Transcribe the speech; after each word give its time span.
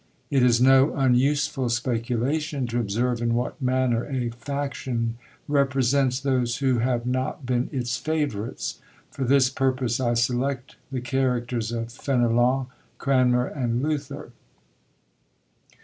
It 0.31 0.41
is 0.41 0.59
no 0.59 0.95
unuseful 0.95 1.69
speculation 1.69 2.65
to 2.65 2.79
observe 2.79 3.21
in 3.21 3.35
what 3.35 3.61
manner 3.61 4.03
a 4.07 4.31
faction 4.31 5.19
represents 5.47 6.19
those 6.19 6.57
who 6.57 6.79
have 6.79 7.05
not 7.05 7.45
been 7.45 7.69
its 7.71 7.97
favourites: 7.97 8.79
for 9.11 9.23
this 9.25 9.51
purpose 9.51 9.99
I 9.99 10.15
select 10.15 10.75
the 10.91 11.01
characters 11.01 11.71
of 11.71 11.91
Fenelon, 11.91 12.65
Cranmer, 12.97 13.45
and 13.45 13.83
Luther. 13.83 14.31